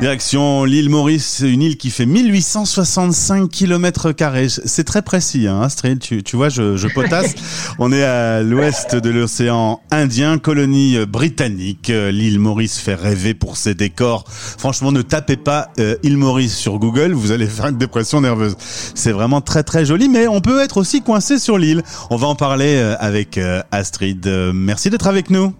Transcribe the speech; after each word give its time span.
Direction 0.00 0.64
l'île 0.64 0.88
Maurice, 0.88 1.42
une 1.44 1.62
île 1.62 1.76
qui 1.76 1.90
fait 1.90 2.06
1865 2.06 3.50
km 3.50 4.12
carrés. 4.12 4.48
C'est 4.48 4.84
très 4.84 5.02
précis, 5.02 5.46
hein, 5.46 5.60
Astrid. 5.60 5.98
Tu, 5.98 6.22
tu 6.22 6.36
vois, 6.36 6.48
je, 6.48 6.76
je 6.76 6.88
potasse. 6.88 7.34
On 7.78 7.92
est 7.92 8.02
à 8.02 8.42
l'ouest 8.42 8.96
de 8.96 9.10
l'océan 9.10 9.80
Indien, 9.90 10.38
colonie 10.38 10.96
britannique. 11.06 11.88
L'île 11.88 12.38
Maurice 12.38 12.78
fait 12.78 12.94
rêver 12.94 13.34
pour 13.34 13.56
ses 13.56 13.74
décors. 13.74 14.24
Franchement, 14.28 14.90
ne 14.90 15.02
tapez 15.02 15.36
pas 15.36 15.68
euh, 15.78 15.96
île 16.02 16.16
Maurice 16.16 16.56
sur 16.56 16.78
Google, 16.78 17.12
vous 17.12 17.32
allez 17.32 17.46
faire 17.46 17.66
une 17.66 17.78
dépression 17.78 18.20
nerveuse. 18.20 18.56
C'est 18.94 19.12
vraiment 19.12 19.40
très 19.40 19.62
très 19.62 19.84
joli, 19.84 20.08
mais 20.08 20.26
on 20.26 20.40
peut 20.40 20.60
être 20.60 20.76
aussi 20.78 21.02
coincé 21.02 21.38
sur 21.38 21.58
l'île. 21.58 21.82
On 22.10 22.16
va 22.16 22.26
en 22.26 22.34
parler 22.34 22.76
euh, 22.76 22.96
avec 22.98 23.38
euh, 23.38 23.62
Astrid. 23.70 24.26
Euh, 24.26 24.52
merci 24.54 24.90
d'être 24.90 25.06
avec 25.06 25.30
nous. 25.30 25.54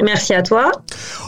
Merci 0.00 0.34
à 0.34 0.42
toi. 0.42 0.72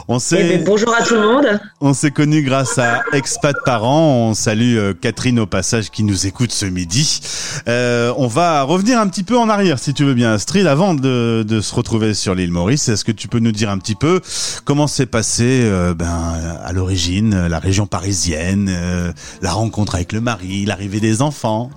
On 0.08 0.18
s'est 0.18 0.58
ben, 0.58 0.64
bonjour 0.64 0.94
à 0.94 1.02
tout 1.02 1.14
le 1.14 1.22
monde. 1.22 1.60
on 1.80 1.94
s'est 1.94 2.10
connus 2.10 2.42
grâce 2.42 2.78
à 2.78 3.02
Expat 3.12 3.56
Parents. 3.64 4.28
On 4.28 4.34
salue 4.34 4.76
euh, 4.76 4.94
Catherine 4.94 5.38
au 5.38 5.46
passage 5.46 5.90
qui 5.90 6.02
nous 6.02 6.26
écoute 6.26 6.52
ce 6.52 6.66
midi. 6.66 7.20
Euh, 7.68 8.12
on 8.16 8.26
va 8.26 8.62
revenir 8.62 8.98
un 8.98 9.06
petit 9.08 9.22
peu 9.22 9.38
en 9.38 9.48
arrière 9.48 9.78
si 9.78 9.94
tu 9.94 10.04
veux 10.04 10.14
bien 10.14 10.32
Astrid 10.32 10.66
avant 10.66 10.94
de, 10.94 11.44
de 11.46 11.60
se 11.60 11.74
retrouver 11.74 12.14
sur 12.14 12.34
l'île 12.34 12.52
Maurice. 12.52 12.88
Est-ce 12.88 13.04
que 13.04 13.12
tu 13.12 13.28
peux 13.28 13.38
nous 13.38 13.52
dire 13.52 13.70
un 13.70 13.78
petit 13.78 13.94
peu 13.94 14.20
comment 14.64 14.86
s'est 14.86 15.06
passé 15.06 15.60
euh, 15.64 15.94
ben 15.94 16.34
à 16.64 16.72
l'origine 16.72 17.46
la 17.46 17.58
région 17.58 17.86
parisienne, 17.86 18.68
euh, 18.70 19.12
la 19.42 19.52
rencontre 19.52 19.94
avec 19.94 20.12
le 20.12 20.20
mari, 20.20 20.64
l'arrivée 20.64 21.00
des 21.00 21.22
enfants? 21.22 21.70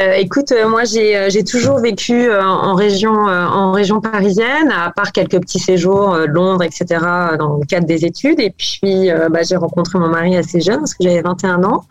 Euh, 0.00 0.14
écoute, 0.14 0.50
euh, 0.50 0.68
moi 0.68 0.82
j'ai 0.84 1.16
euh, 1.16 1.30
j'ai 1.30 1.44
toujours 1.44 1.78
vécu 1.78 2.28
euh, 2.28 2.42
en 2.42 2.74
région 2.74 3.12
en 3.12 3.70
région 3.70 4.00
parisienne, 4.00 4.72
à 4.72 4.90
part 4.90 5.12
quelques 5.12 5.40
petits 5.40 5.60
séjours 5.60 6.16
Londres, 6.26 6.64
etc. 6.64 7.00
dans 7.38 7.58
le 7.58 7.66
cadre 7.66 7.86
des 7.86 8.04
études. 8.04 8.40
Et 8.40 8.50
puis 8.50 9.10
bah, 9.30 9.42
j'ai 9.42 9.56
rencontré 9.56 9.98
mon 9.98 10.08
mari 10.08 10.36
assez 10.36 10.60
jeune 10.60 10.78
parce 10.78 10.94
que 10.94 11.04
j'avais 11.04 11.22
21 11.22 11.62
ans. 11.64 11.84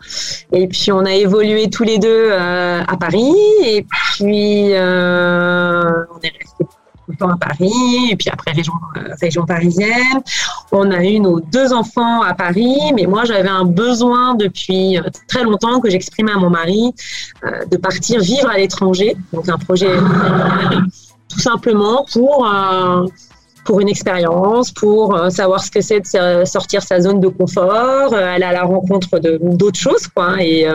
Et 0.52 0.68
puis 0.68 0.92
on 0.92 1.04
a 1.04 1.12
évolué 1.12 1.70
tous 1.70 1.84
les 1.84 1.98
deux 1.98 2.30
à 2.32 2.96
Paris. 2.98 3.34
Et 3.64 3.82
puis 3.82 4.72
on 4.74 6.20
est 6.22 6.32
resté 6.38 6.64
temps 7.12 7.30
à 7.30 7.36
Paris. 7.36 8.08
Et 8.10 8.16
puis 8.16 8.30
après 8.30 8.52
région 8.52 8.72
euh, 8.96 9.14
région 9.20 9.44
parisienne. 9.44 10.22
On 10.72 10.90
a 10.90 11.04
eu 11.04 11.20
nos 11.20 11.40
deux 11.40 11.72
enfants 11.72 12.22
à 12.22 12.34
Paris, 12.34 12.78
mais 12.94 13.06
moi 13.06 13.24
j'avais 13.24 13.48
un 13.48 13.64
besoin 13.64 14.34
depuis 14.34 14.98
euh, 14.98 15.02
très 15.28 15.44
longtemps 15.44 15.80
que 15.80 15.90
j'exprimais 15.90 16.32
à 16.32 16.38
mon 16.38 16.50
mari 16.50 16.92
euh, 17.44 17.64
de 17.70 17.76
partir 17.76 18.20
vivre 18.20 18.48
à 18.48 18.58
l'étranger. 18.58 19.16
Donc 19.32 19.48
un 19.48 19.58
projet 19.58 19.96
tout 21.28 21.40
simplement 21.40 22.06
pour 22.12 22.46
euh, 22.46 23.06
pour 23.64 23.80
une 23.80 23.88
expérience, 23.88 24.72
pour 24.72 25.18
savoir 25.30 25.64
ce 25.64 25.70
que 25.70 25.80
c'est 25.80 26.00
de 26.00 26.44
sortir 26.44 26.82
sa 26.82 27.00
zone 27.00 27.18
de 27.18 27.28
confort, 27.28 28.12
aller 28.12 28.44
à 28.44 28.52
la 28.52 28.64
rencontre 28.64 29.18
de 29.18 29.38
d'autres 29.40 29.78
choses, 29.78 30.06
quoi. 30.06 30.36
Et, 30.38 30.66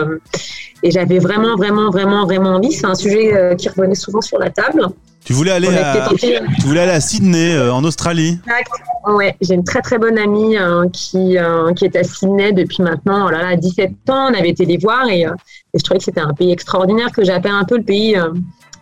et 0.82 0.90
j'avais 0.90 1.20
vraiment, 1.20 1.54
vraiment, 1.54 1.90
vraiment, 1.90 2.24
vraiment 2.24 2.56
envie. 2.56 2.72
C'est 2.72 2.86
un 2.86 2.96
sujet 2.96 3.54
qui 3.56 3.68
revenait 3.68 3.94
souvent 3.94 4.20
sur 4.20 4.40
la 4.40 4.50
table. 4.50 4.88
Tu 5.24 5.32
voulais 5.32 5.50
aller 5.50 5.68
à, 5.68 6.08
tu 6.16 6.66
voulais 6.66 6.80
aller 6.80 6.92
à 6.92 7.00
Sydney 7.00 7.54
euh, 7.54 7.72
en 7.72 7.84
Australie. 7.84 8.38
Exact. 8.46 8.70
Ouais, 9.06 9.34
j'ai 9.40 9.54
une 9.54 9.64
très 9.64 9.80
très 9.80 9.98
bonne 9.98 10.18
amie 10.18 10.58
euh, 10.58 10.86
qui 10.92 11.38
euh, 11.38 11.72
qui 11.72 11.86
est 11.86 11.96
à 11.96 12.04
Sydney 12.04 12.52
depuis 12.52 12.82
maintenant 12.82 13.26
oh 13.26 13.30
là 13.30 13.42
là 13.42 13.56
17 13.56 13.90
ans. 14.10 14.28
On 14.30 14.34
avait 14.34 14.50
été 14.50 14.66
les 14.66 14.76
voir 14.76 15.08
et, 15.08 15.26
euh, 15.26 15.32
et 15.72 15.78
je 15.78 15.84
trouvais 15.84 15.98
que 15.98 16.04
c'était 16.04 16.20
un 16.20 16.34
pays 16.34 16.52
extraordinaire 16.52 17.10
que 17.10 17.24
j'appelle 17.24 17.52
un 17.52 17.64
peu 17.64 17.78
le 17.78 17.82
pays 17.82 18.16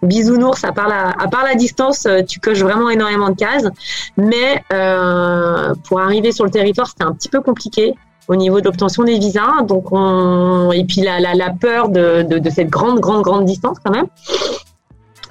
bisounours. 0.03 0.65
À 0.65 0.73
part 0.73 0.89
la 0.89 1.11
à 1.11 1.29
part 1.29 1.45
la 1.45 1.55
distance, 1.55 2.07
tu 2.29 2.41
coches 2.41 2.63
vraiment 2.63 2.91
énormément 2.91 3.31
de 3.31 3.37
cases. 3.37 3.67
Mais 4.17 4.63
euh, 4.73 5.75
pour 5.89 6.01
arriver 6.01 6.33
sur 6.33 6.45
le 6.45 6.51
territoire, 6.51 6.89
c'était 6.89 7.05
un 7.05 7.13
petit 7.13 7.29
peu 7.29 7.41
compliqué 7.41 7.95
au 8.27 8.35
niveau 8.35 8.61
de 8.61 8.65
l'obtention 8.65 9.05
des 9.05 9.19
visas. 9.19 9.63
Donc 9.69 9.93
on 9.93 10.73
et 10.73 10.85
puis 10.85 11.03
la 11.03 11.21
la, 11.21 11.35
la 11.35 11.51
peur 11.51 11.91
de, 11.91 12.23
de 12.23 12.39
de 12.39 12.51
cette 12.51 12.71
grande 12.71 12.99
grande 12.99 13.23
grande 13.23 13.45
distance 13.45 13.79
quand 13.85 13.93
même. 13.93 14.07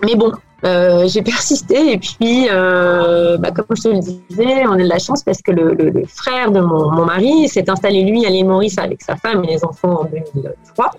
Mais 0.05 0.15
bon, 0.15 0.31
euh, 0.65 1.07
j'ai 1.07 1.21
persisté 1.21 1.93
et 1.93 1.97
puis, 1.99 2.47
euh, 2.51 3.37
bah, 3.37 3.51
comme 3.51 3.65
je 3.77 3.81
te 3.83 3.87
le 3.89 3.99
disais, 3.99 4.65
on 4.67 4.71
a 4.73 4.77
de 4.77 4.83
la 4.83 4.97
chance 4.99 5.23
parce 5.23 5.41
que 5.41 5.51
le, 5.51 5.73
le- 5.75 5.89
le 5.91 6.05
frère 6.05 6.51
de 6.51 6.59
mon, 6.59 6.91
mon 6.91 7.05
mari 7.05 7.47
s'est 7.47 7.69
installé 7.69 8.03
lui 8.03 8.25
à 8.25 8.29
l'île 8.29 8.47
Maurice 8.47 8.77
avec 8.79 9.01
sa 9.03 9.15
femme 9.15 9.43
et 9.43 9.47
les 9.47 9.63
enfants 9.63 10.01
en 10.01 10.05
2003. 10.05 10.91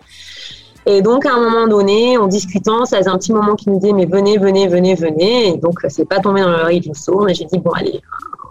Et 0.86 1.02
donc 1.02 1.26
à 1.26 1.32
un 1.34 1.40
moment 1.40 1.66
donné, 1.66 2.16
en 2.18 2.28
discutant, 2.28 2.84
ça 2.86 2.98
faisait 2.98 3.10
un 3.10 3.18
petit 3.18 3.32
moment 3.32 3.56
qu'il 3.56 3.72
nous 3.72 3.80
disait 3.80 3.92
mais 3.92 4.06
venez, 4.06 4.38
venez, 4.38 4.68
venez, 4.68 4.94
venez. 4.94 5.48
Et 5.48 5.56
donc 5.56 5.80
c'est 5.88 6.06
pas 6.08 6.20
tombé 6.20 6.40
dans 6.40 6.50
l'oreille 6.50 6.80
d'une 6.80 6.94
sourde. 6.94 7.28
Et 7.28 7.34
j'ai 7.34 7.44
dit 7.44 7.58
bon 7.58 7.72
allez, 7.72 8.00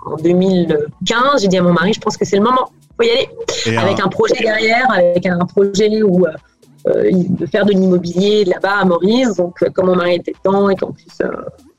en 0.06 0.18
2015, 0.18 1.42
j'ai 1.42 1.48
dit 1.48 1.58
à 1.58 1.64
mon 1.64 1.74
mari, 1.74 1.94
je 1.94 2.00
pense 2.02 2.16
que 2.18 2.26
c'est 2.26 2.38
le 2.38 2.44
moment, 2.44 2.70
faut 2.96 3.04
y 3.08 3.10
aller 3.10 3.30
Et 3.66 3.78
avec 3.78 4.00
un- 4.00 4.06
un 4.06 4.08
projet 4.10 4.36
derrière, 4.42 4.86
avec 4.92 5.26
un 5.26 5.40
projet 5.46 6.04
où 6.04 6.26
euh, 6.26 6.32
de 7.30 7.46
faire 7.46 7.66
de 7.66 7.72
l'immobilier 7.72 8.46
là-bas 8.46 8.80
à 8.82 8.86
Maurice. 8.86 9.36
Donc, 9.36 9.62
euh, 9.64 9.70
comme 9.70 9.88
mon 9.88 9.96
mari 9.96 10.16
était 10.16 10.34
dedans 10.44 10.70
et 10.70 10.76
qu'en 10.76 10.92
plus, 10.92 11.06
euh, 11.22 11.28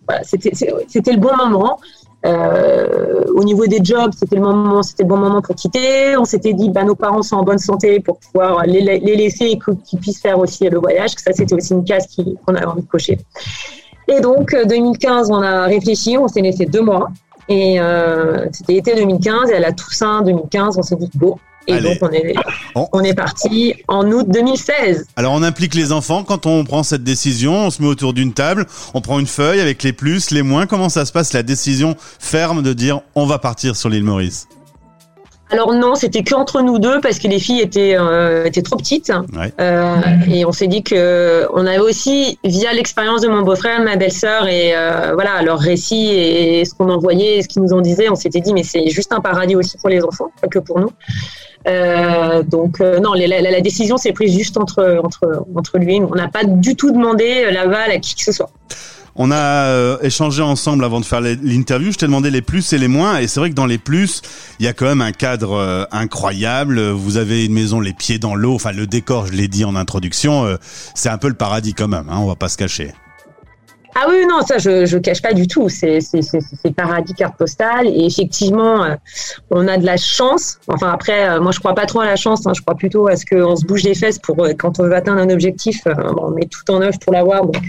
voilà, 0.06 0.22
c'était 0.24 1.12
le 1.12 1.18
bon 1.18 1.36
moment. 1.36 1.78
Euh, 2.26 3.24
au 3.36 3.44
niveau 3.44 3.66
des 3.66 3.78
jobs, 3.82 4.12
c'était 4.18 4.36
le 4.36 4.42
le 4.42 5.04
bon 5.04 5.16
moment 5.16 5.40
pour 5.40 5.54
quitter. 5.54 6.16
On 6.16 6.24
s'était 6.24 6.52
dit, 6.52 6.70
bah, 6.70 6.82
nos 6.82 6.96
parents 6.96 7.22
sont 7.22 7.36
en 7.36 7.44
bonne 7.44 7.58
santé 7.58 8.00
pour 8.00 8.18
pouvoir 8.18 8.64
les, 8.66 8.80
laisser 8.80 9.44
et 9.46 9.58
qu'ils 9.84 10.00
puissent 10.00 10.20
faire 10.20 10.38
aussi 10.38 10.68
le 10.68 10.78
voyage. 10.78 11.14
Que 11.14 11.22
ça, 11.22 11.32
c'était 11.32 11.54
aussi 11.54 11.74
une 11.74 11.84
case 11.84 12.06
qu'on 12.44 12.54
avait 12.54 12.66
envie 12.66 12.82
de 12.82 12.88
cocher. 12.88 13.18
Et 14.08 14.20
donc, 14.20 14.54
euh, 14.54 14.64
2015, 14.64 15.30
on 15.30 15.42
a 15.42 15.66
réfléchi, 15.66 16.16
on 16.18 16.28
s'est 16.28 16.40
laissé 16.40 16.66
deux 16.66 16.82
mois. 16.82 17.08
Et 17.48 17.80
euh, 17.80 18.46
c'était 18.52 18.76
été 18.76 18.94
2015 18.94 19.50
et 19.50 19.54
à 19.54 19.60
la 19.60 19.72
Toussaint 19.72 20.22
2015, 20.22 20.76
on 20.78 20.82
s'est 20.82 20.96
dit 20.96 21.10
go. 21.16 21.38
Et 21.68 21.74
Allez. 21.74 21.90
donc 21.90 21.98
on 22.02 22.10
est 22.10 22.34
On- 22.74 22.88
on 22.92 23.04
est 23.04 23.14
parti 23.14 23.74
en 23.88 24.10
août 24.10 24.26
2016. 24.28 25.06
Alors 25.16 25.32
on 25.34 25.42
implique 25.42 25.74
les 25.74 25.92
enfants 25.92 26.24
quand 26.24 26.46
on 26.46 26.64
prend 26.64 26.82
cette 26.82 27.04
décision, 27.04 27.66
on 27.66 27.70
se 27.70 27.82
met 27.82 27.88
autour 27.88 28.12
d'une 28.14 28.32
table, 28.32 28.66
on 28.94 29.00
prend 29.00 29.18
une 29.18 29.26
feuille 29.26 29.60
avec 29.60 29.82
les 29.82 29.92
plus, 29.92 30.30
les 30.30 30.42
moins. 30.42 30.66
Comment 30.66 30.88
ça 30.88 31.04
se 31.04 31.12
passe 31.12 31.32
la 31.32 31.42
décision 31.42 31.94
ferme 32.18 32.62
de 32.62 32.72
dire 32.72 33.00
on 33.14 33.26
va 33.26 33.38
partir 33.38 33.76
sur 33.76 33.88
l'île 33.88 34.04
Maurice? 34.04 34.48
Alors 35.50 35.72
non, 35.72 35.94
c'était 35.94 36.22
que 36.22 36.34
entre 36.34 36.60
nous 36.60 36.78
deux 36.78 37.00
parce 37.00 37.18
que 37.18 37.26
les 37.26 37.38
filles 37.38 37.60
étaient 37.62 37.96
euh, 37.98 38.44
étaient 38.44 38.60
trop 38.60 38.76
petites. 38.76 39.10
Ouais. 39.34 39.50
Euh, 39.62 39.96
et 40.30 40.44
on 40.44 40.52
s'est 40.52 40.66
dit 40.66 40.82
que 40.82 41.46
on 41.54 41.64
avait 41.66 41.78
aussi 41.78 42.38
via 42.44 42.70
l'expérience 42.74 43.22
de 43.22 43.28
mon 43.28 43.40
beau-frère, 43.40 43.80
ma 43.82 43.96
belle-sœur 43.96 44.46
et 44.46 44.76
euh, 44.76 45.12
voilà 45.14 45.40
leurs 45.42 45.58
récits 45.58 46.10
et 46.10 46.66
ce 46.66 46.74
qu'on 46.74 46.90
en 46.90 46.98
voyait, 46.98 47.38
et 47.38 47.42
ce 47.42 47.48
qu'ils 47.48 47.62
nous 47.62 47.72
en 47.72 47.80
disaient, 47.80 48.10
on 48.10 48.14
s'était 48.14 48.40
dit 48.42 48.52
mais 48.52 48.62
c'est 48.62 48.88
juste 48.90 49.10
un 49.14 49.20
paradis 49.20 49.56
aussi 49.56 49.78
pour 49.78 49.88
les 49.88 50.02
enfants, 50.04 50.30
pas 50.42 50.48
que 50.48 50.58
pour 50.58 50.80
nous. 50.80 50.90
Euh, 51.66 52.42
donc 52.42 52.80
euh, 52.80 53.00
non, 53.00 53.12
la, 53.14 53.60
décision 53.60 53.96
s'est 53.96 54.12
prise 54.12 54.36
juste 54.36 54.56
entre 54.56 55.00
entre 55.02 55.44
entre 55.54 55.78
lui. 55.78 56.00
On 56.00 56.14
n'a 56.14 56.28
pas 56.28 56.44
du 56.44 56.76
tout 56.76 56.92
demandé 56.92 57.50
l'aval 57.50 57.90
à 57.90 57.98
qui 57.98 58.14
que 58.14 58.22
ce 58.22 58.32
soit. 58.32 58.50
On 59.20 59.32
a 59.32 59.36
euh, 59.66 59.98
échangé 60.00 60.42
ensemble 60.42 60.84
avant 60.84 61.00
de 61.00 61.04
faire 61.04 61.20
l'interview. 61.20 61.90
Je 61.90 61.98
t'ai 61.98 62.06
demandé 62.06 62.30
les 62.30 62.40
plus 62.40 62.72
et 62.72 62.78
les 62.78 62.86
moins. 62.86 63.18
Et 63.18 63.26
c'est 63.26 63.40
vrai 63.40 63.50
que 63.50 63.54
dans 63.56 63.66
les 63.66 63.76
plus, 63.76 64.22
il 64.60 64.64
y 64.64 64.68
a 64.68 64.72
quand 64.72 64.86
même 64.86 65.02
un 65.02 65.10
cadre 65.10 65.54
euh, 65.54 65.84
incroyable. 65.90 66.80
Vous 66.90 67.16
avez 67.16 67.44
une 67.44 67.52
maison 67.52 67.80
les 67.80 67.92
pieds 67.92 68.20
dans 68.20 68.36
l'eau. 68.36 68.54
Enfin, 68.54 68.70
le 68.70 68.86
décor, 68.86 69.26
je 69.26 69.32
l'ai 69.32 69.48
dit 69.48 69.64
en 69.64 69.74
introduction, 69.74 70.46
euh, 70.46 70.56
c'est 70.94 71.08
un 71.08 71.18
peu 71.18 71.26
le 71.26 71.34
paradis 71.34 71.74
quand 71.74 71.88
même. 71.88 72.06
Hein, 72.08 72.18
on 72.20 72.26
va 72.26 72.36
pas 72.36 72.48
se 72.48 72.56
cacher. 72.56 72.92
Ah 73.94 74.06
oui, 74.08 74.24
non, 74.28 74.42
ça 74.42 74.58
je 74.58 74.86
je 74.86 74.98
cache 74.98 75.22
pas 75.22 75.32
du 75.32 75.46
tout. 75.46 75.68
C'est 75.68 76.00
c'est 76.00 76.22
c'est 76.22 76.74
paradis 76.74 77.14
carte 77.14 77.36
postale 77.36 77.86
et 77.88 78.04
effectivement 78.06 78.84
euh, 78.84 78.94
on 79.50 79.66
a 79.66 79.76
de 79.76 79.84
la 79.84 79.96
chance. 79.96 80.58
Enfin 80.68 80.90
après, 80.92 81.28
euh, 81.28 81.40
moi 81.40 81.52
je 81.52 81.58
crois 81.58 81.74
pas 81.74 81.86
trop 81.86 82.00
à 82.00 82.06
la 82.06 82.16
chance. 82.16 82.46
hein. 82.46 82.52
je 82.54 82.60
crois 82.60 82.74
plutôt 82.76 83.08
à 83.08 83.16
ce 83.16 83.24
qu'on 83.26 83.56
se 83.56 83.64
bouge 83.64 83.82
les 83.82 83.94
fesses 83.94 84.18
pour 84.18 84.44
euh, 84.44 84.52
quand 84.56 84.78
on 84.78 84.84
veut 84.84 84.94
atteindre 84.94 85.20
un 85.20 85.30
objectif, 85.30 85.82
on 86.20 86.30
met 86.30 86.46
tout 86.46 86.70
en 86.72 86.80
œuvre 86.80 86.98
pour 87.00 87.12
l'avoir. 87.12 87.46
Donc 87.46 87.62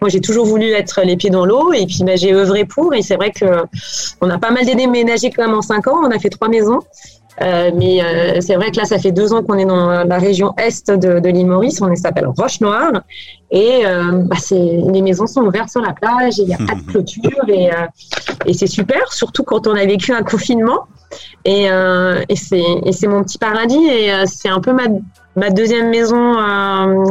moi 0.00 0.08
j'ai 0.08 0.20
toujours 0.20 0.46
voulu 0.46 0.70
être 0.72 1.02
les 1.04 1.16
pieds 1.16 1.30
dans 1.30 1.44
l'eau 1.46 1.72
et 1.72 1.86
puis 1.86 2.02
bah, 2.02 2.16
j'ai 2.16 2.32
œuvré 2.32 2.64
pour 2.64 2.94
et 2.94 3.02
c'est 3.02 3.16
vrai 3.16 3.30
que 3.30 3.44
on 4.20 4.30
a 4.30 4.38
pas 4.38 4.50
mal 4.50 4.64
déménagé 4.64 5.30
quand 5.30 5.46
même 5.46 5.54
en 5.56 5.62
cinq 5.62 5.86
ans. 5.86 6.00
On 6.02 6.10
a 6.10 6.18
fait 6.18 6.30
trois 6.30 6.48
maisons. 6.48 6.80
Euh, 7.40 7.70
mais 7.74 8.02
euh, 8.02 8.40
c'est 8.40 8.56
vrai 8.56 8.70
que 8.70 8.76
là, 8.78 8.84
ça 8.84 8.98
fait 8.98 9.12
deux 9.12 9.32
ans 9.32 9.42
qu'on 9.42 9.58
est 9.58 9.64
dans 9.64 10.04
la 10.04 10.18
région 10.18 10.54
est 10.56 10.90
de, 10.90 11.20
de 11.20 11.28
l'île 11.28 11.46
Maurice. 11.46 11.80
On 11.80 11.94
s'appelle 11.94 12.26
Roche 12.26 12.60
Noire. 12.60 13.02
Et 13.50 13.86
euh, 13.86 14.22
bah, 14.24 14.36
les 14.50 15.02
maisons 15.02 15.26
sont 15.26 15.42
ouvertes 15.42 15.70
sur 15.70 15.80
la 15.80 15.92
plage, 15.92 16.38
il 16.38 16.46
n'y 16.46 16.54
a 16.54 16.58
pas 16.58 16.74
de 16.74 16.82
clôture 16.82 17.48
et, 17.48 17.70
et 18.44 18.52
c'est 18.52 18.66
super, 18.66 19.10
surtout 19.10 19.42
quand 19.42 19.66
on 19.66 19.74
a 19.74 19.86
vécu 19.86 20.12
un 20.12 20.22
confinement. 20.22 20.86
Et, 21.46 21.64
et, 21.64 22.36
c'est, 22.36 23.06
mon 23.06 23.22
petit 23.22 23.38
paradis 23.38 23.86
et 23.86 24.12
c'est 24.26 24.50
un 24.50 24.60
peu 24.60 24.74
ma, 24.74 24.82
ma 25.34 25.48
deuxième 25.48 25.88
maison 25.88 26.34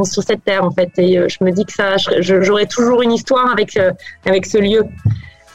sur 0.03 0.21
cette 0.21 0.43
terre 0.43 0.63
en 0.63 0.69
fait. 0.69 0.91
Et 0.99 1.27
je 1.27 1.43
me 1.43 1.49
dis 1.49 1.65
que 1.65 1.73
ça, 1.73 1.95
j'aurai 2.19 2.67
toujours 2.67 3.01
une 3.01 3.13
histoire 3.13 3.51
avec, 3.51 3.79
avec 4.27 4.45
ce 4.45 4.59
lieu. 4.59 4.83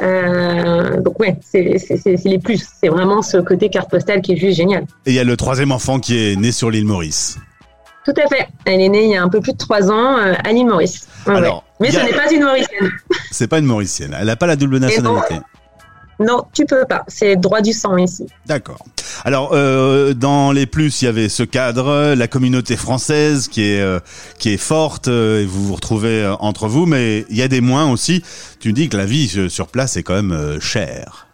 Euh, 0.02 1.00
donc 1.00 1.18
ouais, 1.20 1.36
c'est, 1.40 1.76
les 2.24 2.38
plus. 2.38 2.66
C'est 2.80 2.88
vraiment 2.88 3.22
ce 3.22 3.38
côté 3.38 3.68
carte 3.68 3.90
postale 3.90 4.20
qui 4.20 4.32
est 4.32 4.36
juste 4.36 4.56
génial. 4.56 4.84
Et 5.06 5.10
il 5.10 5.14
y 5.14 5.20
a 5.20 5.24
le 5.24 5.36
troisième 5.36 5.72
enfant 5.72 6.00
qui 6.00 6.18
est 6.18 6.36
né 6.36 6.52
sur 6.52 6.70
l'île 6.70 6.86
Maurice. 6.86 7.38
Tout 8.04 8.14
à 8.16 8.28
fait. 8.28 8.48
Elle 8.64 8.80
est 8.80 8.88
née 8.88 9.04
il 9.04 9.10
y 9.10 9.16
a 9.16 9.22
un 9.22 9.28
peu 9.28 9.40
plus 9.40 9.52
de 9.52 9.58
trois 9.58 9.90
ans 9.90 10.18
euh, 10.18 10.34
à 10.42 10.52
l'île 10.52 10.66
Maurice. 10.66 11.06
Ouais, 11.26 11.36
Alors, 11.36 11.64
ouais. 11.78 11.88
Mais 11.88 11.96
a- 11.96 12.00
ce 12.00 12.04
n'est 12.10 12.16
pas 12.16 12.32
une 12.32 12.42
Mauricienne. 12.42 12.90
C'est 13.30 13.46
pas 13.46 13.58
une 13.60 13.66
Mauricienne. 13.66 14.16
Elle 14.18 14.26
n'a 14.26 14.36
pas 14.36 14.46
la 14.46 14.56
double 14.56 14.78
nationalité. 14.78 15.36
Non, 16.20 16.44
tu 16.52 16.66
peux 16.66 16.84
pas. 16.84 17.04
C'est 17.08 17.36
droit 17.36 17.60
du 17.60 17.72
sang 17.72 17.96
ici. 17.96 18.26
D'accord. 18.46 18.84
Alors, 19.24 19.50
euh, 19.52 20.14
dans 20.14 20.52
les 20.52 20.66
plus, 20.66 21.02
il 21.02 21.06
y 21.06 21.08
avait 21.08 21.28
ce 21.28 21.42
cadre, 21.42 22.14
la 22.14 22.28
communauté 22.28 22.76
française 22.76 23.48
qui 23.48 23.62
est 23.62 23.80
euh, 23.80 23.98
qui 24.38 24.50
est 24.50 24.58
forte, 24.58 25.08
et 25.08 25.44
vous 25.44 25.66
vous 25.66 25.74
retrouvez 25.74 26.34
entre 26.40 26.68
vous, 26.68 26.86
mais 26.86 27.24
il 27.28 27.36
y 27.36 27.42
a 27.42 27.48
des 27.48 27.60
moins 27.60 27.90
aussi. 27.90 28.22
Tu 28.60 28.72
dis 28.72 28.88
que 28.88 28.96
la 28.96 29.06
vie 29.06 29.48
sur 29.48 29.68
place 29.68 29.96
est 29.96 30.02
quand 30.02 30.14
même 30.14 30.60
chère. 30.60 31.28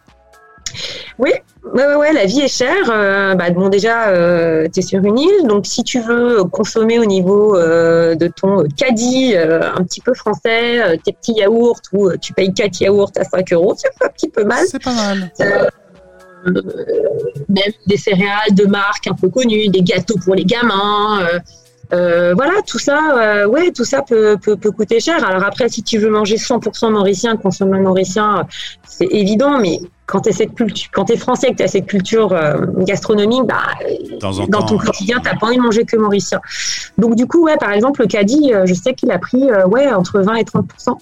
Oui, 1.17 1.31
Ouais, 1.63 1.95
ouais, 1.95 2.13
la 2.13 2.25
vie 2.25 2.39
est 2.41 2.47
chère. 2.47 2.89
Euh, 2.89 3.35
bah, 3.35 3.49
bon, 3.51 3.69
déjà, 3.69 4.09
euh, 4.09 4.67
tu 4.73 4.79
es 4.79 4.81
sur 4.81 5.03
une 5.03 5.19
île, 5.19 5.47
donc 5.47 5.65
si 5.65 5.83
tu 5.83 5.99
veux 5.99 6.43
consommer 6.45 6.99
au 6.99 7.05
niveau 7.05 7.55
euh, 7.55 8.15
de 8.15 8.27
ton 8.27 8.63
caddie 8.77 9.35
un 9.35 9.83
petit 9.83 10.01
peu 10.01 10.13
français, 10.13 10.97
tes 11.03 11.11
petits 11.11 11.33
yaourts, 11.33 11.81
où 11.93 12.11
tu 12.17 12.33
payes 12.33 12.53
4 12.53 12.79
yaourts 12.81 13.11
à 13.17 13.23
5 13.23 13.53
euros, 13.53 13.75
c'est 13.77 13.89
un 14.03 14.09
petit 14.09 14.29
peu 14.29 14.45
mal. 14.45 14.65
C'est 14.67 14.81
pas 14.81 14.93
mal. 14.93 15.31
même 17.49 17.73
des 17.87 17.97
céréales 17.97 18.53
de 18.53 18.65
marque 18.65 19.07
un 19.07 19.15
peu 19.15 19.29
connues, 19.29 19.67
des 19.67 19.81
gâteaux 19.81 20.17
pour 20.23 20.35
les 20.35 20.45
gamins. 20.45 21.27
voilà, 21.91 22.53
tout 22.65 22.79
ça, 22.79 23.47
ouais, 23.49 23.71
tout 23.71 23.85
ça 23.85 24.01
peut, 24.01 24.37
peut, 24.41 24.55
peut, 24.55 24.71
coûter 24.71 25.01
cher. 25.01 25.27
Alors 25.27 25.43
après, 25.43 25.67
si 25.67 25.83
tu 25.83 25.97
veux 25.97 26.09
manger 26.09 26.37
100% 26.37 26.89
mauricien, 26.91 27.35
consommer 27.35 27.79
mauricien, 27.79 28.47
c'est 28.87 29.07
évident, 29.11 29.59
mais 29.59 29.79
quand 30.09 30.21
tu 30.21 30.29
es, 30.29 31.17
français 31.17 31.47
et 31.47 31.51
que 31.51 31.57
tu 31.57 31.63
as 31.63 31.67
cette 31.67 31.85
culture 31.85 32.33
euh, 32.33 32.65
gastronomique, 32.79 33.43
bah, 33.43 33.61
dans, 34.19 34.65
ton 34.65 34.77
quotidien, 34.77 35.19
tu 35.19 35.29
n'as 35.29 35.37
pas 35.37 35.47
envie 35.47 35.57
de 35.57 35.61
manger 35.61 35.85
que 35.85 35.97
mauricien. 35.97 36.41
Donc, 36.97 37.15
du 37.15 37.27
coup, 37.27 37.43
ouais, 37.43 37.57
par 37.57 37.71
exemple, 37.71 38.01
le 38.01 38.07
caddie, 38.07 38.51
euh, 38.53 38.65
je 38.65 38.73
sais 38.73 38.93
qu'il 38.95 39.11
a 39.11 39.19
pris 39.19 39.51
euh, 39.51 39.67
ouais, 39.67 39.87
entre 39.93 40.19
20 40.21 40.35
et 40.35 40.43
30% 40.43 40.97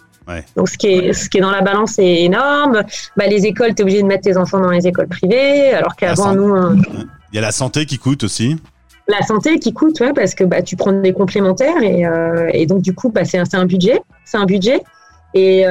Donc, 0.57 0.68
ce 0.68 0.77
qui, 0.77 0.88
est, 0.88 1.13
ce 1.13 1.30
qui 1.30 1.38
est 1.38 1.42
dans 1.42 1.51
la 1.51 1.62
balance 1.62 1.98
est 2.00 2.24
énorme. 2.24 2.83
Bah, 3.15 3.27
les 3.27 3.45
écoles, 3.45 3.74
tu 3.75 3.81
es 3.81 3.83
obligé 3.83 4.01
de 4.01 4.07
mettre 4.07 4.24
tes 4.24 4.36
enfants 4.36 4.59
dans 4.59 4.71
les 4.71 4.86
écoles 4.86 5.07
privées, 5.07 5.71
alors 5.74 5.95
qu'avant, 5.95 6.36
nous. 6.36 6.54
Il 7.31 7.36
y 7.36 7.39
a 7.39 7.42
la 7.42 7.51
santé 7.51 7.86
qui 7.86 8.00
coûte 8.00 8.24
aussi. 8.25 8.57
La 9.07 9.21
santé 9.21 9.57
qui 9.59 9.71
coûte, 9.71 10.01
ouais, 10.01 10.12
parce 10.12 10.36
que 10.36 10.44
bah, 10.44 10.62
tu 10.62 10.75
prends 10.75 10.92
des 10.92 11.13
complémentaires 11.13 11.81
et, 11.81 12.04
et 12.54 12.65
donc, 12.65 12.81
du 12.81 12.94
coup, 12.94 13.09
bah, 13.09 13.24
c'est 13.24 13.39
un, 13.54 13.65
budget. 13.65 14.01
C'est 14.25 14.38
un 14.38 14.45
budget. 14.45 14.81
Et. 15.33 15.63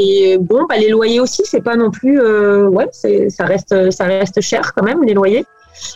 Et 0.00 0.38
bon, 0.38 0.64
bah, 0.68 0.76
les 0.78 0.90
loyers 0.90 1.18
aussi, 1.18 1.42
c'est 1.44 1.60
pas 1.60 1.74
non 1.74 1.90
plus, 1.90 2.20
euh, 2.20 2.68
ouais, 2.68 2.88
ça 2.92 3.44
reste, 3.44 3.90
ça 3.90 4.04
reste 4.04 4.40
cher 4.40 4.72
quand 4.74 4.84
même 4.84 5.02
les 5.02 5.12
loyers. 5.12 5.44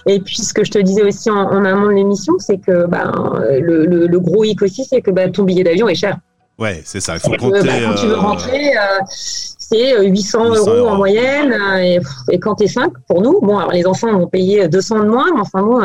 Et 0.06 0.20
puis 0.20 0.37
ce 0.37 0.52
que 0.52 0.64
je 0.64 0.70
te 0.72 0.78
disais 0.78 1.02
aussi 1.02 1.31
en, 1.31 1.64
amont 1.64 1.87
de 1.87 1.94
l'émission, 1.94 2.34
c'est 2.38 2.58
que 2.58 2.87
bah, 2.87 3.12
le, 3.60 3.87
le, 3.87 4.20
gros 4.20 4.44
hic 4.44 4.62
aussi, 4.62 4.84
c'est 4.84 5.02
que 5.02 5.10
bah, 5.10 5.28
ton 5.28 5.44
billet 5.44 5.62
d'avion 5.62 5.88
est 5.88 5.94
cher. 5.94 6.19
Ouais, 6.58 6.82
c'est 6.84 7.00
ça. 7.00 7.14
Il 7.14 7.20
faut 7.20 7.31
compter. 7.31 7.62
Bah, 7.62 7.72
quand 7.84 7.94
tu 7.94 8.06
veux 8.06 8.14
euh, 8.14 8.20
rentrer, 8.20 8.76
euh, 8.76 9.00
c'est 9.06 10.05
800, 10.05 10.55
euros, 10.55 10.88
en 10.88 10.96
moyenne. 10.96 11.55
Et, 11.81 11.98
et 12.31 12.38
quand 12.40 12.56
tu 12.56 12.64
es 12.64 12.69
5, 12.69 12.93
pour 13.08 13.22
nous, 13.22 13.40
bon, 13.40 13.58
alors 13.58 13.72
les 13.72 13.87
enfants 13.87 14.12
vont 14.12 14.26
payer 14.26 14.69
200 14.69 15.00
de 15.00 15.08
moins, 15.08 15.32
mais 15.32 15.40
enfin 15.40 15.62
bon, 15.62 15.81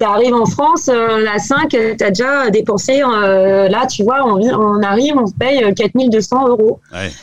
tu 0.00 0.06
arrives 0.06 0.34
en 0.34 0.46
France, 0.46 0.88
la 0.88 1.38
5, 1.38 1.68
tu 1.68 2.04
as 2.04 2.10
déjà 2.10 2.50
dépensé, 2.50 3.02
euh, 3.02 3.68
là, 3.68 3.86
tu 3.86 4.02
vois, 4.02 4.24
on, 4.24 4.40
on, 4.40 4.82
arrive, 4.82 5.14
on 5.16 5.26
se 5.26 5.34
paye 5.34 5.62
4200 5.74 6.48
euros. 6.48 6.80
Ouais. 6.92 7.10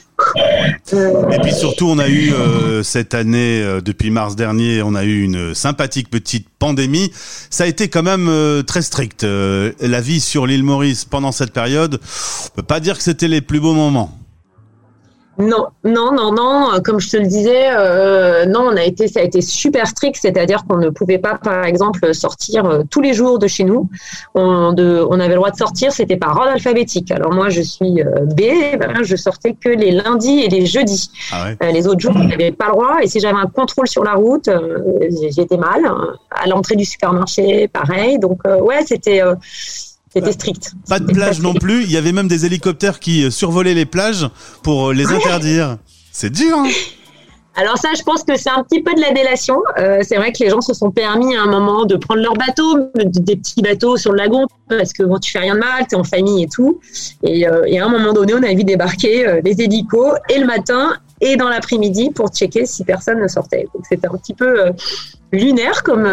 Euh, 0.94 1.30
Et 1.30 1.40
puis 1.40 1.54
surtout, 1.54 1.86
on 1.86 2.00
a 2.00 2.08
eu 2.08 2.34
euh, 2.34 2.82
cette 2.82 3.14
année, 3.14 3.62
depuis 3.84 4.10
mars 4.10 4.36
dernier, 4.36 4.82
on 4.82 4.96
a 4.96 5.04
eu 5.04 5.22
une 5.22 5.54
sympathique 5.54 6.10
petite 6.10 6.48
pandémie. 6.58 7.12
Ça 7.52 7.66
a 7.66 7.68
été 7.68 7.90
quand 7.90 8.04
même 8.04 8.64
très 8.66 8.82
strict. 8.82 9.24
la 9.24 10.02
vie 10.02 10.22
sur 10.22 10.48
l'île 10.48 10.64
Maurice 10.64 11.06
pendant 11.06 11.32
cette 11.32 11.52
période, 11.52 12.00
on 12.02 12.56
peut 12.56 12.64
pas 12.64 12.80
dire 12.80 12.98
que 12.98 13.04
c'était 13.04 13.28
les 13.28 13.42
plus 13.42 13.60
beaux 13.60 13.74
moments. 13.74 14.18
Non, 15.40 15.68
non, 15.84 16.12
non, 16.12 16.32
non. 16.32 16.72
Comme 16.84 17.00
je 17.00 17.12
te 17.12 17.18
le 17.18 17.28
disais, 17.28 17.68
euh, 17.70 18.46
non, 18.46 18.62
on 18.72 18.76
a 18.76 18.84
été, 18.84 19.08
ça 19.08 19.20
a 19.20 19.24
été 19.24 19.42
super 19.42 19.86
strict, 19.86 20.18
c'est-à-dire 20.20 20.66
qu'on 20.68 20.78
ne 20.78 20.90
pouvait 20.90 21.20
pas, 21.20 21.38
par 21.38 21.66
exemple, 21.66 22.14
sortir 22.16 22.66
euh, 22.66 22.82
tous 22.90 23.02
les 23.02 23.14
jours 23.14 23.38
de 23.38 23.46
chez 23.46 23.64
nous. 23.64 23.88
On, 24.34 24.74
de, 24.74 25.06
on 25.10 25.20
avait 25.20 25.30
le 25.30 25.36
droit 25.36 25.52
de 25.52 25.58
sortir, 25.58 25.92
c'était 25.92 26.18
par 26.18 26.36
ordre 26.38 26.52
alphabétique. 26.52 27.12
Alors 27.12 27.32
moi, 27.34 27.50
je 27.50 27.62
suis 27.62 28.02
euh, 28.02 28.26
B, 28.26 28.78
ben, 28.80 29.04
je 29.04 29.16
sortais 29.16 29.54
que 29.54 29.70
les 29.70 29.92
lundis 29.92 30.40
et 30.40 30.50
les 30.50 30.66
jeudis. 30.66 31.12
Ah 31.32 31.72
les 31.72 31.88
autres 31.88 32.00
jours, 32.00 32.14
je 32.14 32.24
n'avais 32.24 32.52
pas 32.52 32.68
le 32.68 32.72
droit. 32.72 32.98
Et 33.04 33.08
si 33.08 33.20
j'avais 33.20 33.38
un 33.38 33.46
contrôle 33.48 33.88
sur 33.88 34.04
la 34.04 34.14
route, 34.14 34.50
j'étais 35.30 35.58
mal. 35.58 35.86
À 36.32 36.48
l'entrée 36.48 36.76
du 36.76 36.86
supermarché, 36.86 37.68
pareil. 37.68 38.18
Donc 38.18 38.42
ouais, 38.46 38.84
c'était 38.86 39.22
c'était 40.18 40.32
strict. 40.32 40.72
Pas 40.88 41.00
de 41.00 41.12
plage 41.12 41.42
non 41.42 41.54
plus. 41.54 41.84
Il 41.84 41.92
y 41.92 41.98
avait 41.98 42.12
même 42.12 42.28
des 42.28 42.46
hélicoptères 42.46 43.00
qui 43.00 43.24
euh, 43.24 43.32
survolaient 43.32 43.74
les 43.74 43.86
plages 43.86 44.28
pour 44.64 44.90
euh, 44.90 44.94
les 44.94 45.08
interdire. 45.08 45.78
C'est 46.12 46.32
dur. 46.32 46.58
Hein 46.58 46.70
alors 47.56 47.78
ça, 47.78 47.90
je 47.96 48.02
pense 48.04 48.24
que 48.24 48.36
c'est 48.36 48.50
un 48.50 48.64
petit 48.64 48.82
peu 48.82 48.94
de 48.94 49.02
la 49.02 49.12
délation. 49.12 49.60
Euh, 49.78 50.00
c'est 50.02 50.16
vrai 50.16 50.32
que 50.32 50.44
les 50.44 50.50
gens 50.50 50.62
se 50.62 50.74
sont 50.74 50.92
permis 50.92 51.36
à 51.36 51.44
un 51.44 51.48
moment 51.48 51.86
de 51.86 51.96
prendre 51.96 52.22
leur 52.22 52.34
bateau, 52.34 52.90
des 52.96 53.36
petits 53.36 53.62
bateaux 53.62 53.98
sur 53.98 54.12
le 54.12 54.18
lagon, 54.18 54.48
parce 54.70 54.94
que 54.94 55.04
bon, 55.04 55.20
tu 55.20 55.32
fais 55.32 55.40
rien 55.40 55.56
de 55.56 55.60
mal, 55.60 55.86
tu 55.88 55.96
es 55.96 55.98
en 55.98 56.04
famille 56.04 56.44
et 56.44 56.48
tout. 56.48 56.80
Et, 57.24 57.46
à 57.46 57.86
un 57.86 57.90
moment 57.90 58.14
donné, 58.14 58.34
on 58.34 58.44
a 58.44 58.54
vu 58.54 58.64
débarquer 58.64 59.42
les 59.44 59.62
hélicos 59.62 60.16
et 60.30 60.40
le 60.40 60.46
matin 60.46 60.96
et 61.22 61.36
dans 61.36 61.50
l'après-midi 61.50 62.12
pour 62.12 62.30
checker 62.30 62.66
si 62.66 62.84
personne 62.84 63.20
ne 63.20 63.28
sortait. 63.28 63.68
Donc 63.74 63.86
c'était 63.90 64.08
un 64.08 64.18
petit 64.18 64.34
peu 64.34 64.72
lunaire 65.32 65.84
comme 65.84 66.08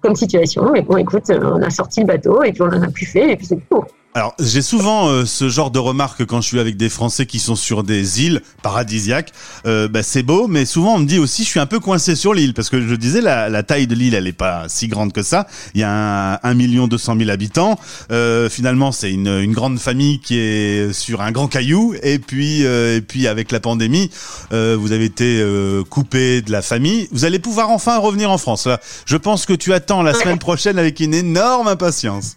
comme 0.00 0.16
situation. 0.16 0.74
Et 0.74 0.82
bon, 0.82 0.96
écoute, 0.96 1.30
on 1.30 1.62
a 1.62 1.70
sorti 1.70 2.00
le 2.00 2.06
bateau 2.06 2.42
et 2.42 2.52
puis 2.52 2.62
on 2.62 2.66
en 2.66 2.82
a 2.82 2.88
plus 2.88 3.06
fait 3.06 3.32
et 3.32 3.36
puis 3.36 3.46
c'est 3.46 3.68
tout. 3.68 3.84
Alors, 4.12 4.34
j'ai 4.40 4.60
souvent 4.60 5.06
euh, 5.06 5.24
ce 5.24 5.48
genre 5.48 5.70
de 5.70 5.78
remarques 5.78 6.24
quand 6.24 6.40
je 6.40 6.48
suis 6.48 6.58
avec 6.58 6.76
des 6.76 6.88
Français 6.88 7.26
qui 7.26 7.38
sont 7.38 7.54
sur 7.54 7.84
des 7.84 8.24
îles 8.24 8.42
paradisiaques. 8.60 9.32
Euh, 9.66 9.86
bah, 9.86 10.02
c'est 10.02 10.24
beau, 10.24 10.48
mais 10.48 10.64
souvent 10.64 10.96
on 10.96 10.98
me 10.98 11.06
dit 11.06 11.20
aussi 11.20 11.44
je 11.44 11.48
suis 11.48 11.60
un 11.60 11.66
peu 11.66 11.78
coincé 11.78 12.16
sur 12.16 12.34
l'île 12.34 12.52
parce 12.52 12.70
que 12.70 12.84
je 12.84 12.94
disais 12.96 13.20
la, 13.20 13.48
la 13.48 13.62
taille 13.62 13.86
de 13.86 13.94
l'île 13.94 14.16
elle 14.16 14.26
est 14.26 14.32
pas 14.32 14.64
si 14.66 14.88
grande 14.88 15.12
que 15.12 15.22
ça. 15.22 15.46
Il 15.74 15.80
y 15.80 15.84
a 15.84 16.40
un, 16.42 16.54
million 16.54 16.88
deux 16.88 16.98
cent 16.98 17.14
mille 17.14 17.30
habitants. 17.30 17.78
Euh, 18.10 18.50
finalement, 18.50 18.90
c'est 18.90 19.12
une, 19.12 19.28
une 19.28 19.52
grande 19.52 19.78
famille 19.78 20.18
qui 20.18 20.36
est 20.38 20.92
sur 20.92 21.20
un 21.20 21.30
grand 21.30 21.46
caillou. 21.46 21.94
Et 22.02 22.18
puis 22.18 22.66
euh, 22.66 22.96
et 22.96 23.02
puis 23.02 23.28
avec 23.28 23.52
la 23.52 23.60
pandémie, 23.60 24.10
euh, 24.52 24.76
vous 24.76 24.90
avez 24.90 25.04
été 25.04 25.40
coupé 25.88 26.42
de 26.42 26.50
la 26.50 26.62
famille. 26.62 27.06
Vous 27.12 27.24
allez 27.24 27.38
pouvoir 27.38 27.70
enfin 27.70 27.98
revenir 27.98 28.32
en 28.32 28.38
France. 28.38 28.66
Là, 28.66 28.80
je 29.06 29.16
pense 29.16 29.46
que 29.46 29.52
tu 29.52 29.72
attends 29.72 30.02
la 30.02 30.14
semaine 30.14 30.40
prochaine 30.40 30.80
avec 30.80 30.98
une 30.98 31.14
énorme 31.14 31.68
impatience. 31.68 32.34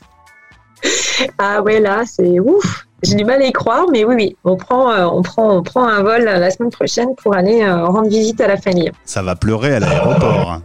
Ah 1.38 1.62
ouais, 1.62 1.80
là, 1.80 2.04
c'est 2.06 2.40
ouf. 2.40 2.86
J'ai 3.04 3.16
du 3.16 3.26
mal 3.26 3.42
à 3.42 3.46
y 3.46 3.52
croire, 3.52 3.86
mais 3.92 4.06
oui, 4.06 4.16
oui, 4.16 4.36
on 4.46 4.56
prend, 4.56 4.90
euh, 4.90 5.06
on 5.06 5.22
prend, 5.22 5.58
on 5.58 5.62
prend 5.62 5.86
un 5.86 6.02
vol 6.02 6.24
la 6.24 6.50
semaine 6.50 6.72
prochaine 6.72 7.16
pour 7.22 7.36
aller 7.36 7.62
euh, 7.62 7.86
rendre 7.86 8.08
visite 8.08 8.40
à 8.40 8.48
la 8.48 8.56
famille. 8.56 8.92
Ça 9.04 9.22
va 9.22 9.36
pleurer 9.36 9.76
à 9.76 9.80
l'aéroport. 9.80 10.62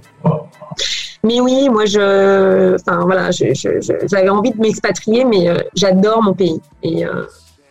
Mais 1.25 1.41
oui, 1.41 1.69
moi, 1.69 1.85
je, 1.85 2.77
enfin 2.77 3.01
voilà, 3.05 3.31
j'avais 3.33 4.29
envie 4.29 4.53
de 4.53 4.61
m'expatrier, 4.61 5.25
mais 5.25 5.49
euh, 5.49 5.59
j'adore 5.75 6.23
mon 6.23 6.33
pays. 6.33 6.61
Et, 6.85 7.05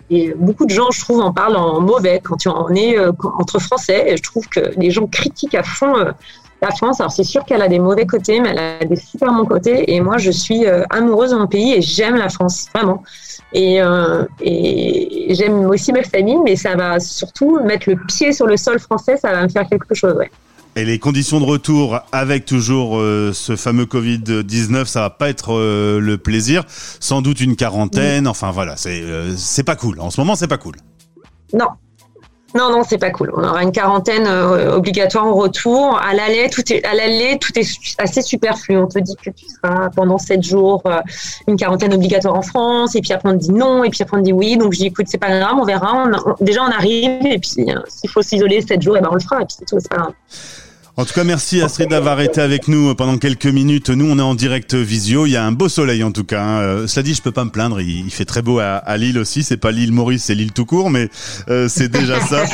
et, 0.09 0.33
beaucoup 0.33 0.65
de 0.65 0.71
gens, 0.71 0.91
je 0.91 0.99
trouve, 0.99 1.21
en 1.21 1.31
parlent 1.31 1.55
en 1.55 1.79
mauvais 1.79 2.19
quand 2.21 2.35
tu 2.35 2.49
en 2.49 2.69
es 2.75 2.97
entre 3.23 3.59
Français. 3.59 4.03
Et 4.07 4.17
je 4.17 4.23
trouve 4.23 4.49
que 4.49 4.59
les 4.77 4.91
gens 4.91 5.07
critiquent 5.07 5.55
à 5.55 5.63
fond 5.63 5.95
la 6.61 6.71
France, 6.71 6.99
alors 6.99 7.11
c'est 7.11 7.23
sûr 7.23 7.45
qu'elle 7.45 7.61
a 7.61 7.67
des 7.67 7.79
mauvais 7.79 8.05
côtés, 8.05 8.39
mais 8.39 8.49
elle 8.49 8.59
a 8.59 8.85
des 8.85 8.95
super 8.95 9.31
bons 9.31 9.45
côtés. 9.45 9.93
Et 9.93 10.01
moi, 10.01 10.17
je 10.17 10.31
suis 10.31 10.65
euh, 10.65 10.83
amoureuse 10.89 11.31
de 11.31 11.35
mon 11.35 11.47
pays 11.47 11.73
et 11.73 11.81
j'aime 11.81 12.15
la 12.15 12.29
France, 12.29 12.65
vraiment. 12.73 13.03
Et, 13.53 13.81
euh, 13.81 14.25
et 14.41 15.33
j'aime 15.35 15.65
aussi 15.65 15.93
ma 15.93 16.03
famille, 16.03 16.37
mais 16.43 16.55
ça 16.55 16.75
va 16.75 16.99
surtout 16.99 17.59
mettre 17.63 17.89
le 17.89 17.97
pied 18.07 18.33
sur 18.33 18.47
le 18.47 18.57
sol 18.57 18.79
français, 18.79 19.17
ça 19.17 19.31
va 19.31 19.43
me 19.43 19.49
faire 19.49 19.67
quelque 19.69 19.93
chose, 19.93 20.15
ouais. 20.15 20.31
Et 20.75 20.85
les 20.85 20.99
conditions 20.99 21.39
de 21.39 21.45
retour 21.45 22.01
avec 22.11 22.45
toujours 22.45 22.99
euh, 22.99 23.31
ce 23.33 23.55
fameux 23.55 23.85
Covid-19, 23.85 24.85
ça 24.85 25.01
va 25.01 25.09
pas 25.09 25.29
être 25.29 25.53
le 25.53 26.17
plaisir. 26.17 26.65
Sans 26.67 27.23
doute 27.23 27.41
une 27.41 27.55
quarantaine. 27.55 28.27
Enfin 28.27 28.51
voilà, 28.51 28.77
c'est 28.77 29.01
c'est 29.35 29.63
pas 29.63 29.75
cool. 29.75 29.99
En 29.99 30.11
ce 30.11 30.21
moment, 30.21 30.35
c'est 30.35 30.47
pas 30.47 30.59
cool. 30.59 30.75
Non, 31.51 31.69
non, 32.55 32.71
non, 32.71 32.83
c'est 32.87 32.97
pas 32.97 33.11
cool. 33.11 33.31
On 33.35 33.43
aura 33.43 33.61
une 33.61 33.73
quarantaine 33.73 34.25
euh, 34.25 34.75
obligatoire 34.75 35.27
au 35.27 35.35
retour. 35.35 35.99
À 35.99 36.13
l'aller, 36.13 36.49
tout 36.49 36.61
est 36.71 36.83
à 36.85 36.93
l'aller, 36.93 37.37
tout 37.39 37.51
est 37.59 37.67
assez 37.97 38.21
superflu. 38.21 38.77
On 38.77 38.87
te 38.87 38.99
dit 38.99 39.15
que 39.15 39.29
tu 39.31 39.45
seras 39.47 39.89
pendant 39.89 40.17
sept 40.17 40.43
jours 40.43 40.81
euh, 40.85 41.01
une 41.47 41.57
quarantaine 41.57 41.93
obligatoire 41.93 42.35
en 42.35 42.41
France, 42.41 42.95
et 42.95 43.01
puis 43.01 43.11
après 43.11 43.29
on 43.29 43.33
te 43.33 43.43
dit 43.43 43.51
non, 43.51 43.83
et 43.83 43.89
puis 43.89 44.01
après 44.01 44.17
on 44.17 44.21
te 44.21 44.25
dit 44.25 44.33
oui. 44.33 44.57
Donc 44.57 44.73
je 44.73 44.79
dis 44.79 44.85
écoute, 44.87 45.07
c'est 45.09 45.17
pas 45.17 45.37
grave, 45.37 45.55
on 45.59 45.65
verra. 45.65 46.05
déjà 46.39 46.63
on 46.63 46.71
arrive, 46.71 47.25
et 47.25 47.39
puis 47.39 47.69
euh, 47.69 47.81
s'il 47.87 48.09
faut 48.09 48.21
s'isoler 48.21 48.61
sept 48.61 48.81
jours, 48.81 48.95
et 48.95 48.99
eh 48.99 49.01
ben 49.01 49.09
on 49.11 49.15
le 49.15 49.21
fera, 49.21 49.41
et 49.41 49.45
puis 49.45 49.55
c'est 49.59 49.65
tout, 49.65 49.79
c'est 49.79 49.89
pas 49.89 49.97
grave. 49.97 50.13
En 50.99 51.05
tout 51.05 51.13
cas, 51.13 51.23
merci 51.23 51.61
Astrid 51.61 51.91
d'avoir 51.91 52.19
été 52.21 52.41
avec 52.41 52.67
nous 52.67 52.95
pendant 52.95 53.19
quelques 53.19 53.45
minutes. 53.45 53.91
Nous, 53.91 54.09
on 54.09 54.17
est 54.17 54.23
en 54.23 54.33
direct 54.33 54.73
visio. 54.73 55.27
Il 55.27 55.31
y 55.31 55.35
a 55.35 55.45
un 55.45 55.51
beau 55.51 55.69
soleil 55.69 56.03
en 56.03 56.11
tout 56.11 56.23
cas. 56.23 56.41
Hein. 56.41 56.59
Euh, 56.61 56.87
cela 56.87 57.03
dit, 57.03 57.13
je 57.13 57.21
peux 57.21 57.31
pas 57.31 57.45
me 57.45 57.51
plaindre. 57.51 57.79
Il, 57.79 58.09
fait 58.09 58.25
très 58.25 58.41
beau 58.41 58.57
à, 58.57 58.77
à 58.77 58.97
Lille 58.97 59.19
aussi. 59.19 59.43
C'est 59.43 59.57
pas 59.57 59.69
l'île 59.69 59.91
Maurice, 59.91 60.23
c'est 60.23 60.33
l'île 60.33 60.53
tout 60.53 60.65
court, 60.65 60.89
mais 60.89 61.07
euh, 61.49 61.67
c'est 61.67 61.87
déjà 61.87 62.19
ça. 62.25 62.45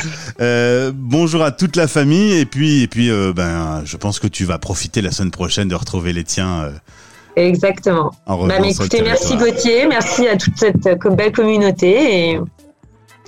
Euh, 0.41 0.91
bonjour 0.93 1.41
à 1.41 1.51
toute 1.51 1.77
la 1.77 1.87
famille. 1.87 2.33
Et 2.33 2.45
puis, 2.45 2.81
et 2.81 2.87
puis, 2.89 3.09
euh, 3.09 3.31
ben, 3.33 3.81
je 3.85 3.95
pense 3.95 4.19
que 4.19 4.27
tu 4.27 4.43
vas 4.43 4.57
profiter 4.57 5.01
la 5.01 5.11
semaine 5.11 5.31
prochaine 5.31 5.69
de 5.69 5.75
retrouver 5.75 6.11
les 6.11 6.25
tiens. 6.25 6.69
Exactement. 7.37 8.11
Bah, 8.27 8.57
écoutez, 8.61 9.03
merci 9.03 9.37
Gauthier, 9.37 9.87
merci 9.87 10.27
à 10.27 10.35
toute 10.35 10.57
cette 10.57 10.83
belle 11.15 11.31
communauté. 11.31 12.31
Et, 12.31 12.39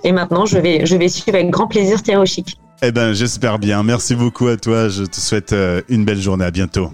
et 0.04 0.12
maintenant, 0.12 0.46
je 0.46 0.58
vais, 0.58 0.86
je 0.86 0.98
vais 0.98 1.08
suivre 1.08 1.38
avec 1.38 1.52
grand 1.52 1.68
plaisir 1.68 2.00
Stéréo 2.00 2.26
Chic. 2.26 2.60
Eh 2.82 2.92
ben, 2.92 3.14
j'espère 3.14 3.60
bien. 3.60 3.84
Merci 3.84 4.16
beaucoup 4.16 4.48
à 4.48 4.58
toi. 4.58 4.90
Je 4.90 5.04
te 5.04 5.20
souhaite 5.20 5.56
une 5.90 6.06
belle 6.06 6.22
journée. 6.22 6.46
À 6.46 6.52
bientôt. 6.52 6.92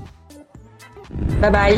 Bye 1.42 1.52
bye. 1.52 1.78